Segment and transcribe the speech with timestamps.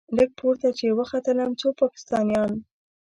[0.17, 2.51] لږ پورته چې وختلم څو پاکستانيان.